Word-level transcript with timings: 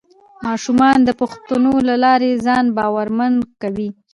ماشومان 0.45 0.97
د 1.03 1.09
پوښتنو 1.21 1.73
له 1.87 1.95
لارې 2.03 2.31
ځان 2.45 2.65
باورمن 2.77 3.33
کوي 3.61 3.89